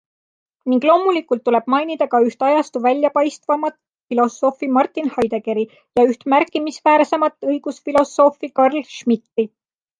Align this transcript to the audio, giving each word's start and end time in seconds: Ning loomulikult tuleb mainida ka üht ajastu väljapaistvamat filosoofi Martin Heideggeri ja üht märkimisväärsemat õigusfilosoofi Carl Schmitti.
Ning 0.71 0.85
loomulikult 0.89 1.43
tuleb 1.49 1.67
mainida 1.73 2.07
ka 2.13 2.21
üht 2.29 2.45
ajastu 2.47 2.81
väljapaistvamat 2.85 3.77
filosoofi 4.13 4.71
Martin 4.79 5.13
Heideggeri 5.19 5.69
ja 5.99 6.09
üht 6.15 6.29
märkimisväärsemat 6.37 7.39
õigusfilosoofi 7.53 8.55
Carl 8.63 8.85
Schmitti. 8.99 9.51